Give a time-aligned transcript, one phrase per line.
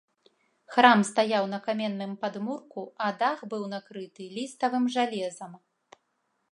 [0.75, 5.51] Храм стаяў на каменным падмурку, а дах быў накрыты ліставым жалезам.